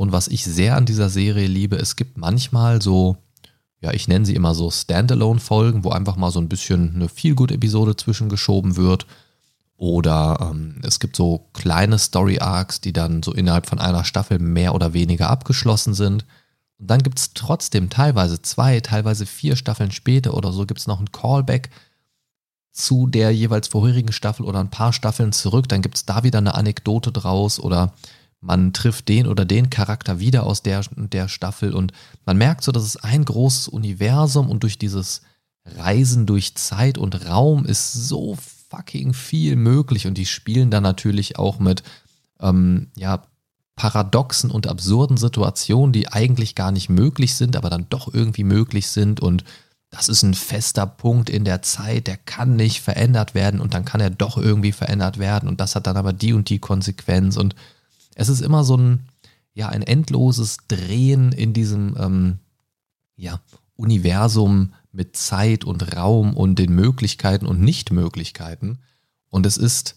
und 0.02 0.12
was 0.12 0.28
ich 0.28 0.44
sehr 0.44 0.78
an 0.78 0.88
dieser 0.88 1.10
Serie 1.10 1.46
liebe, 1.46 1.76
es 1.76 1.96
gibt 1.96 2.18
manchmal 2.18 2.82
so, 2.82 3.18
ja, 3.82 3.94
ich 3.94 4.08
nenne 4.08 4.26
sie 4.26 4.34
immer 4.34 4.56
so 4.56 4.72
Standalone-Folgen, 4.72 5.84
wo 5.84 5.92
einfach 5.92 6.16
mal 6.16 6.32
so 6.32 6.40
ein 6.40 6.50
bisschen 6.50 6.96
eine 6.96 7.08
Feel-Good-Episode 7.08 7.96
zwischengeschoben 7.96 8.78
wird. 8.78 9.06
Oder 9.82 10.38
ähm, 10.40 10.76
es 10.84 11.00
gibt 11.00 11.16
so 11.16 11.50
kleine 11.54 11.98
Story-Arcs, 11.98 12.82
die 12.82 12.94
dann 12.94 13.24
so 13.24 13.34
innerhalb 13.34 13.66
von 13.66 13.80
einer 13.80 14.06
Staffel 14.06 14.38
mehr 14.38 14.76
oder 14.76 14.94
weniger 14.94 15.32
abgeschlossen 15.32 15.96
sind. 15.96 16.24
Und 16.78 16.92
dann 16.92 17.02
gibt 17.02 17.18
es 17.18 17.34
trotzdem 17.34 17.90
teilweise 17.90 18.44
zwei, 18.44 18.80
teilweise 18.82 19.26
vier 19.26 19.56
Staffeln 19.56 19.90
später 19.90 20.36
oder 20.36 20.52
so 20.52 20.68
gibt 20.68 20.80
es 20.80 20.86
noch 20.86 21.00
ein 21.00 21.12
Callback 21.12 21.72
zu 22.72 23.08
der 23.08 23.32
jeweils 23.32 23.70
vorherigen 23.70 24.12
Staffel 24.12 24.46
oder 24.46 24.60
ein 24.60 24.70
paar 24.70 24.94
Staffeln 24.94 25.32
zurück. 25.32 25.68
Dann 25.68 25.82
gibt 25.82 25.98
es 25.98 26.06
da 26.06 26.24
wieder 26.24 26.38
eine 26.38 26.54
Anekdote 26.54 27.12
draus 27.12 27.60
oder 27.60 27.92
man 28.40 28.74
trifft 28.74 29.10
den 29.10 29.26
oder 29.26 29.46
den 29.46 29.72
Charakter 29.72 30.20
wieder 30.20 30.46
aus 30.46 30.62
der, 30.62 30.84
der 30.96 31.28
Staffel 31.28 31.74
und 31.74 31.92
man 32.28 32.38
merkt 32.38 32.64
so, 32.64 32.72
dass 32.72 32.84
es 32.84 32.98
ein 32.98 33.26
großes 33.26 33.68
Universum 33.68 34.48
und 34.48 34.62
durch 34.62 34.78
dieses 34.78 35.24
Reisen 35.66 36.28
durch 36.28 36.54
Zeit 36.54 37.00
und 37.00 37.26
Raum 37.26 37.66
ist 37.66 37.94
so 37.94 38.38
fucking 38.72 39.14
viel 39.14 39.56
möglich. 39.56 40.08
Und 40.08 40.18
die 40.18 40.26
spielen 40.26 40.72
dann 40.72 40.84
natürlich 40.84 41.38
auch 41.38 41.60
mit 41.60 41.84
ähm, 42.40 42.88
ja, 42.96 43.24
paradoxen 43.76 44.50
und 44.50 44.68
absurden 44.68 45.18
Situationen, 45.18 45.92
die 45.92 46.08
eigentlich 46.08 46.56
gar 46.56 46.72
nicht 46.72 46.90
möglich 46.90 47.36
sind, 47.36 47.56
aber 47.56 47.70
dann 47.70 47.88
doch 47.90 48.14
irgendwie 48.14 48.46
möglich 48.46 48.88
sind. 48.88 49.20
Und 49.20 49.44
das 49.90 50.08
ist 50.08 50.24
ein 50.24 50.34
fester 50.34 50.88
Punkt 50.88 51.30
in 51.30 51.44
der 51.44 51.62
Zeit, 51.62 52.08
der 52.08 52.18
kann 52.18 52.56
nicht 52.56 52.82
verändert 52.82 53.36
werden 53.36 53.60
und 53.60 53.74
dann 53.74 53.84
kann 53.84 54.00
er 54.00 54.10
doch 54.10 54.38
irgendwie 54.38 54.72
verändert 54.72 55.20
werden. 55.20 55.50
Und 55.50 55.60
das 55.60 55.76
hat 55.76 55.86
dann 55.86 55.98
aber 55.98 56.14
die 56.14 56.34
und 56.34 56.50
die 56.50 56.60
Konsequenz. 56.60 57.36
Und 57.36 57.56
es 58.16 58.30
ist 58.30 58.42
immer 58.42 58.64
so 58.64 58.78
ein, 58.78 59.10
ja, 59.54 59.68
ein 59.68 59.82
endloses 59.82 60.58
Drehen 60.70 61.34
in 61.34 61.52
diesem, 61.52 61.98
ähm, 62.00 62.40
ja, 63.18 63.42
Universum 63.76 64.74
mit 64.92 65.16
Zeit 65.16 65.64
und 65.64 65.96
Raum 65.96 66.36
und 66.36 66.60
den 66.60 66.74
Möglichkeiten 66.74 67.46
und 67.46 67.62
Nichtmöglichkeiten. 67.62 68.80
Und 69.30 69.46
es 69.46 69.58
ist, 69.58 69.96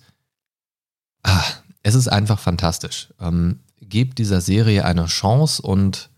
ah, 1.23 1.45
es 1.83 1.95
ist 1.95 2.09
einfach 2.09 2.39
fantastisch. 2.39 3.13
Ähm, 3.21 3.61
gebt 3.81 4.19
dieser 4.19 4.41
Serie 4.41 4.85
eine 4.85 5.07
Chance 5.07 5.61
und 5.63 6.11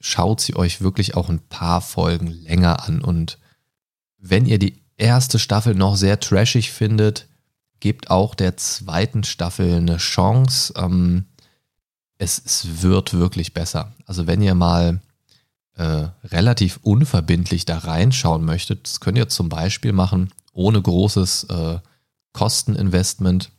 schaut 0.00 0.40
sie 0.40 0.54
euch 0.54 0.80
wirklich 0.80 1.16
auch 1.16 1.28
ein 1.30 1.40
paar 1.40 1.80
Folgen 1.80 2.26
länger 2.26 2.86
an. 2.86 3.02
Und 3.02 3.38
wenn 4.18 4.46
ihr 4.46 4.58
die 4.58 4.82
erste 4.96 5.38
Staffel 5.38 5.74
noch 5.74 5.96
sehr 5.96 6.20
trashig 6.20 6.70
findet, 6.70 7.26
gebt 7.80 8.10
auch 8.10 8.34
der 8.34 8.56
zweiten 8.56 9.24
Staffel 9.24 9.74
eine 9.74 9.96
Chance. 9.96 10.74
Ähm, 10.76 11.26
es, 12.18 12.40
es, 12.44 12.82
wird 12.82 13.12
wirklich 13.12 13.54
besser. 13.54 13.92
Also 14.06 14.26
wenn 14.26 14.40
ihr 14.40 14.54
mal 14.54 15.00
äh, 15.76 16.08
relativ 16.24 16.78
unverbindlich 16.82 17.64
da 17.64 17.78
reinschauen 17.78 18.44
möchtet, 18.44 18.84
das 18.84 19.00
könnt 19.00 19.18
ihr 19.18 19.28
zum 19.28 19.48
Beispiel 19.48 19.92
machen, 19.92 20.32
ohne 20.52 20.80
großes 20.80 21.44
äh, 21.44 21.78
Kosteninvestment, 22.32 23.50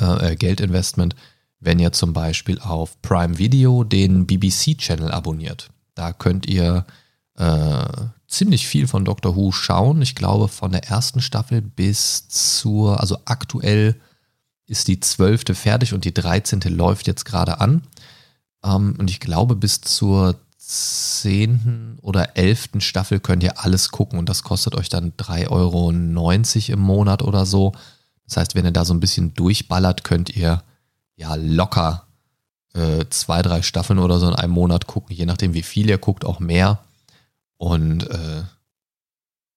äh, 0.00 0.32
äh 0.32 0.36
Geldinvestment, 0.36 1.14
wenn 1.60 1.78
ihr 1.78 1.92
zum 1.92 2.12
Beispiel 2.12 2.58
auf 2.58 3.00
Prime 3.02 3.38
Video 3.38 3.84
den 3.84 4.26
BBC-Channel 4.26 5.12
abonniert. 5.12 5.70
Da 5.94 6.12
könnt 6.12 6.46
ihr 6.46 6.86
äh, 7.36 7.84
ziemlich 8.26 8.66
viel 8.66 8.88
von 8.88 9.04
Doctor 9.04 9.36
Who 9.36 9.52
schauen. 9.52 10.02
Ich 10.02 10.14
glaube, 10.14 10.48
von 10.48 10.72
der 10.72 10.84
ersten 10.84 11.20
Staffel 11.20 11.60
bis 11.60 12.28
zur, 12.28 13.00
also 13.00 13.18
aktuell 13.26 14.00
ist 14.66 14.88
die 14.88 15.00
zwölfte 15.00 15.54
fertig 15.54 15.94
und 15.94 16.04
die 16.04 16.14
dreizehnte 16.14 16.68
läuft 16.68 17.06
jetzt 17.06 17.24
gerade 17.24 17.60
an. 17.60 17.82
Ähm, 18.64 18.96
und 18.98 19.10
ich 19.10 19.20
glaube, 19.20 19.54
bis 19.54 19.80
zur 19.80 20.36
zehnten 20.72 21.98
oder 22.00 22.36
elften 22.36 22.80
Staffel 22.80 23.20
könnt 23.20 23.42
ihr 23.42 23.62
alles 23.62 23.90
gucken 23.90 24.18
und 24.18 24.28
das 24.28 24.42
kostet 24.42 24.74
euch 24.74 24.88
dann 24.88 25.12
3,90 25.12 25.50
Euro 25.50 25.90
im 25.90 26.80
Monat 26.80 27.22
oder 27.22 27.44
so. 27.46 27.72
Das 28.26 28.36
heißt, 28.38 28.54
wenn 28.54 28.64
ihr 28.64 28.72
da 28.72 28.84
so 28.84 28.94
ein 28.94 29.00
bisschen 29.00 29.34
durchballert, 29.34 30.04
könnt 30.04 30.34
ihr 30.34 30.62
ja 31.16 31.34
locker 31.34 32.06
äh, 32.74 33.04
zwei, 33.10 33.42
drei 33.42 33.62
Staffeln 33.62 33.98
oder 33.98 34.18
so 34.18 34.28
in 34.28 34.34
einem 34.34 34.52
Monat 34.52 34.86
gucken, 34.86 35.14
je 35.14 35.26
nachdem, 35.26 35.54
wie 35.54 35.62
viel 35.62 35.88
ihr 35.90 35.98
guckt, 35.98 36.24
auch 36.24 36.40
mehr. 36.40 36.80
Und 37.58 38.08
äh, 38.10 38.42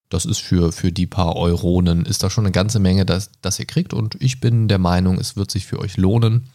das 0.10 0.26
ist 0.26 0.40
für, 0.40 0.72
für 0.72 0.92
die 0.92 1.08
paar 1.08 1.36
Euronen, 1.36 2.06
ist 2.06 2.24
da 2.24 2.30
schon 2.30 2.46
eine 2.46 2.52
ganze 2.52 2.80
Menge, 2.80 3.06
das, 3.06 3.32
das 3.42 3.60
ihr 3.60 3.66
kriegt. 3.66 3.94
Und 3.94 4.16
ich 4.22 4.40
bin 4.42 4.68
der 4.68 4.80
Meinung, 4.80 5.18
es 5.18 5.36
wird 5.36 5.50
sich 5.50 5.66
für 5.66 5.80
euch 5.80 5.98
lohnen. 5.98 6.48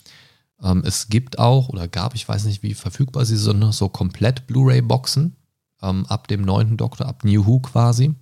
Ähm, 0.63 0.83
es 0.85 1.09
gibt 1.09 1.39
auch, 1.39 1.69
oder 1.69 1.89
gab, 1.89 2.15
ich 2.15 2.29
weiß 2.29 2.45
nicht, 2.45 2.63
wie 2.63 2.75
verfügbar 2.75 3.25
sie 3.25 3.37
sind, 3.37 3.73
so 3.73 3.89
komplett 3.89 4.47
Blu-ray-Boxen 4.47 5.37
ähm, 5.83 6.07
ab 6.07 6.29
dem 6.29 6.43
neunten 6.43 6.77
Doktor, 6.77 7.07
ab 7.07 7.25
New 7.25 7.47
Who 7.47 7.61
quasi, 7.61 8.15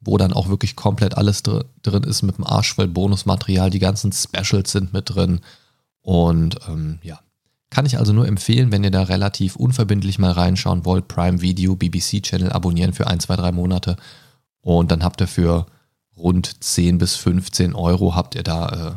wo 0.00 0.18
dann 0.18 0.32
auch 0.32 0.48
wirklich 0.48 0.76
komplett 0.76 1.16
alles 1.16 1.42
dr 1.42 1.64
drin 1.82 2.02
ist 2.02 2.22
mit 2.22 2.36
dem 2.38 2.46
Arsch 2.46 2.74
voll 2.74 2.88
Bonusmaterial. 2.88 3.70
Die 3.70 3.78
ganzen 3.78 4.12
Specials 4.12 4.72
sind 4.72 4.92
mit 4.92 5.14
drin. 5.14 5.40
Und 6.02 6.58
ähm, 6.68 6.98
ja, 7.02 7.20
Kann 7.70 7.86
ich 7.86 7.98
also 7.98 8.12
nur 8.12 8.28
empfehlen, 8.28 8.70
wenn 8.70 8.84
ihr 8.84 8.90
da 8.90 9.02
relativ 9.02 9.56
unverbindlich 9.56 10.18
mal 10.18 10.32
reinschauen 10.32 10.84
wollt. 10.84 11.08
Prime 11.08 11.40
Video, 11.40 11.74
BBC 11.74 12.22
Channel 12.22 12.52
abonnieren 12.52 12.92
für 12.92 13.06
ein, 13.06 13.20
zwei, 13.20 13.36
drei 13.36 13.52
Monate. 13.52 13.96
Und 14.60 14.90
dann 14.90 15.02
habt 15.02 15.20
ihr 15.20 15.26
für 15.26 15.66
rund 16.16 16.62
10 16.62 16.98
bis 16.98 17.16
15 17.16 17.74
Euro 17.74 18.14
habt 18.14 18.34
ihr 18.34 18.42
da 18.42 18.68
äh, 18.68 18.94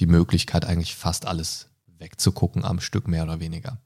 die 0.00 0.06
Möglichkeit, 0.06 0.64
eigentlich 0.64 0.94
fast 0.94 1.26
alles 1.26 1.68
wegzugucken 1.98 2.64
am 2.64 2.80
Stück, 2.80 3.08
mehr 3.08 3.24
oder 3.24 3.40
weniger. 3.40 3.78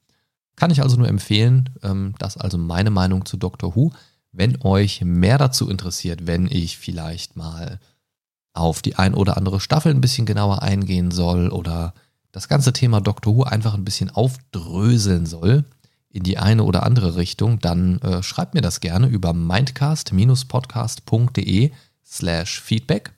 Kann 0.56 0.70
ich 0.70 0.82
also 0.82 0.96
nur 0.96 1.08
empfehlen. 1.08 1.70
Ähm, 1.82 2.14
das 2.18 2.36
also 2.36 2.58
meine 2.58 2.90
Meinung 2.90 3.24
zu 3.24 3.36
Doctor 3.36 3.76
Who. 3.76 3.92
Wenn 4.32 4.60
euch 4.62 5.02
mehr 5.02 5.38
dazu 5.38 5.70
interessiert, 5.70 6.26
wenn 6.26 6.46
ich 6.46 6.78
vielleicht 6.78 7.36
mal 7.36 7.80
auf 8.52 8.82
die 8.82 8.96
ein 8.96 9.14
oder 9.14 9.36
andere 9.36 9.60
Staffel 9.60 9.94
ein 9.94 10.00
bisschen 10.00 10.26
genauer 10.26 10.62
eingehen 10.62 11.10
soll 11.10 11.50
oder 11.50 11.94
das 12.32 12.48
ganze 12.48 12.72
Thema 12.72 13.00
Doctor 13.00 13.36
Who 13.36 13.44
einfach 13.44 13.74
ein 13.74 13.84
bisschen 13.84 14.10
aufdröseln 14.10 15.26
soll 15.26 15.64
in 16.10 16.22
die 16.22 16.38
eine 16.38 16.64
oder 16.64 16.84
andere 16.84 17.16
Richtung, 17.16 17.58
dann 17.60 18.00
äh, 18.00 18.22
schreibt 18.22 18.54
mir 18.54 18.62
das 18.62 18.80
gerne 18.80 19.06
über 19.06 19.32
mindcast-podcast.de 19.32 21.70
slash 22.04 22.60
feedback 22.60 23.12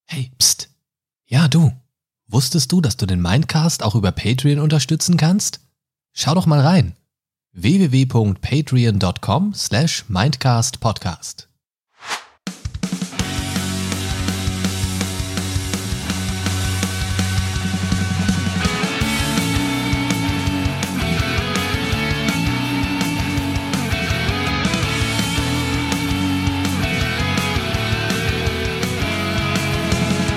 Hey, 0.05 0.31
pst. 0.37 0.69
Ja, 1.25 1.47
du. 1.47 1.71
Wusstest 2.27 2.71
du, 2.71 2.81
dass 2.81 2.97
du 2.97 3.07
den 3.07 3.21
Mindcast 3.21 3.81
auch 3.81 3.95
über 3.95 4.11
Patreon 4.11 4.59
unterstützen 4.59 5.17
kannst? 5.17 5.59
Schau 6.13 6.35
doch 6.35 6.45
mal 6.45 6.59
rein. 6.59 6.95
www.patreon.com 7.57 9.53
slash 9.53 10.05
mindcastpodcast. 10.05 11.45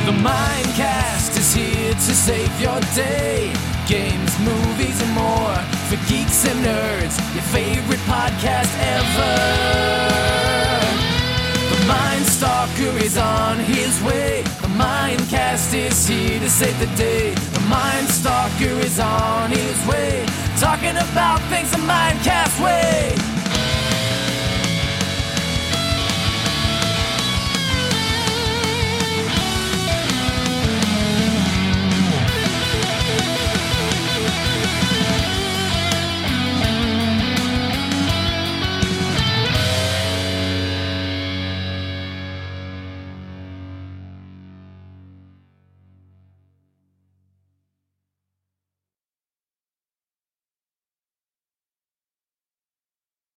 The 0.06 0.12
Mindcast 0.12 1.38
is 1.38 1.54
here 1.54 1.92
to 1.92 2.00
save 2.00 2.60
your 2.60 2.80
day. 2.94 3.52
Games, 3.86 4.38
movies, 4.38 5.02
and 5.02 5.12
more 5.12 5.79
for 5.90 5.96
geeks 6.08 6.46
and 6.46 6.64
nerds. 6.64 7.18
Your 7.34 7.42
favorite 7.50 7.98
podcast 8.06 8.70
ever. 8.78 9.34
The 11.72 11.80
Mind 11.86 12.24
Stalker 12.26 12.94
is 13.04 13.18
on 13.18 13.58
his 13.58 14.00
way. 14.02 14.42
The 14.62 14.70
Mindcast 14.78 15.74
is 15.74 16.06
here 16.06 16.38
to 16.38 16.48
save 16.48 16.78
the 16.78 16.90
day. 16.94 17.34
The 17.34 17.64
Mind 17.68 18.06
Stalker 18.06 18.76
is 18.86 19.00
on 19.00 19.50
his 19.50 19.76
way. 19.88 20.24
Talking 20.60 20.96
about 21.10 21.40
things 21.50 21.72
the 21.72 21.82